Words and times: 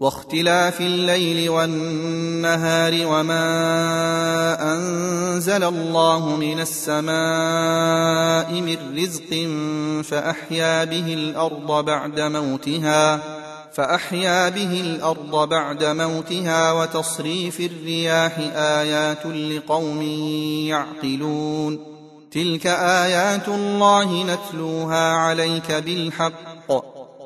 واختلاف 0.00 0.80
الليل 0.80 1.50
والنهار 1.50 3.06
وما 3.06 3.44
أنزل 4.74 5.64
الله 5.64 6.36
من 6.36 6.60
السماء 6.60 8.52
من 8.52 8.76
رزق 8.98 9.48
فأحيا 10.04 10.84
به 10.84 11.14
الأرض 11.14 11.84
بعد 11.84 12.20
موتها 12.20 13.20
فأحيا 13.74 14.48
به 14.48 14.80
الأرض 14.80 15.48
بعد 15.48 15.84
موتها 15.84 16.72
وتصريف 16.72 17.60
الرياح 17.60 18.38
آيات 18.54 19.26
لقوم 19.26 20.02
يعقلون 20.68 21.78
تلك 22.30 22.66
آيات 22.66 23.48
الله 23.48 24.24
نتلوها 24.24 25.12
عليك 25.12 25.72
بالحق 25.72 26.53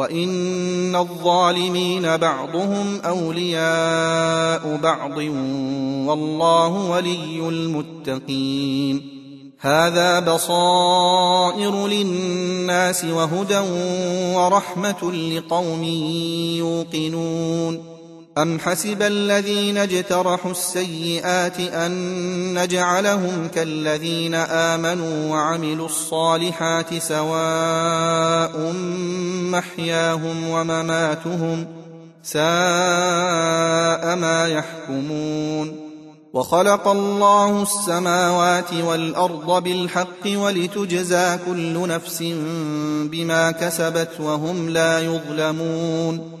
وان 0.00 0.96
الظالمين 0.96 2.16
بعضهم 2.16 3.00
اولياء 3.04 4.76
بعض 4.82 5.18
والله 6.08 6.90
ولي 6.90 7.48
المتقين 7.48 9.20
هذا 9.60 10.20
بصائر 10.20 11.86
للناس 11.86 13.04
وهدى 13.04 13.58
ورحمه 14.34 15.12
لقوم 15.12 15.84
يوقنون 16.58 17.90
أم 18.38 18.58
حسب 18.58 19.02
الذين 19.02 19.78
اجترحوا 19.78 20.50
السيئات 20.50 21.60
أن 21.60 22.62
نجعلهم 22.62 23.48
كالذين 23.54 24.34
آمنوا 24.34 25.30
وعملوا 25.30 25.86
الصالحات 25.86 26.98
سواء 26.98 28.72
محياهم 29.50 30.48
ومماتهم 30.48 31.66
ساء 32.22 32.42
ما 34.16 34.48
يحكمون 34.48 35.90
وخلق 36.32 36.88
الله 36.88 37.62
السماوات 37.62 38.72
والأرض 38.72 39.62
بالحق 39.62 40.26
ولتجزى 40.26 41.38
كل 41.46 41.88
نفس 41.88 42.22
بما 43.10 43.50
كسبت 43.50 44.20
وهم 44.20 44.68
لا 44.68 45.00
يظلمون 45.00 46.40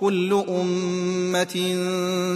كل 0.00 0.44
أمة 0.48 1.54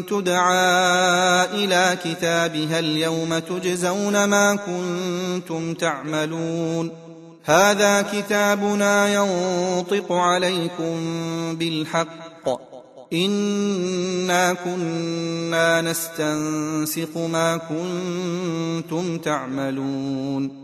تدعى 0.09 1.45
إلى 1.45 1.99
كتابها 2.05 2.79
اليوم 2.79 3.39
تجزون 3.39 4.25
ما 4.25 4.57
كنتم 4.57 5.75
تعملون. 5.75 6.91
هذا 7.45 8.03
كتابنا 8.03 9.15
ينطق 9.15 10.13
عليكم 10.13 10.97
بالحق. 11.57 12.49
إنا 13.13 14.53
كنا 14.53 15.81
نستنسخ 15.81 17.17
ما 17.17 17.57
كنتم 17.57 19.19
تعملون. 19.19 20.64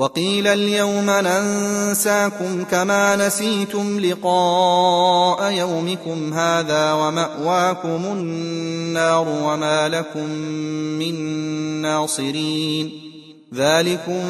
وقيل 0.00 0.46
اليوم 0.46 1.10
ننساكم 1.10 2.64
كما 2.64 3.16
نسيتم 3.16 4.00
لقاء 4.00 5.52
يومكم 5.52 6.34
هذا 6.34 6.92
ومأواكم 6.92 8.04
النار 8.04 9.28
وما 9.28 9.88
لكم 9.88 10.30
من 10.98 11.14
ناصرين. 11.82 12.92
ذلكم 13.54 14.22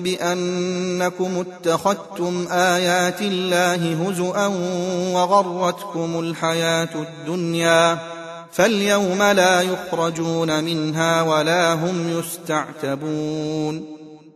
بأنكم 0.00 1.44
اتخذتم 1.46 2.46
آيات 2.50 3.22
الله 3.22 4.08
هزءا 4.08 4.46
وغرتكم 5.12 6.20
الحياة 6.20 6.88
الدنيا. 6.94 7.98
فاليوم 8.52 9.22
لا 9.22 9.60
يخرجون 9.60 10.64
منها 10.64 11.22
ولا 11.22 11.74
هم 11.74 12.18
يستعتبون. 12.18 13.93